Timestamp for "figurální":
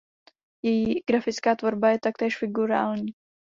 2.37-3.13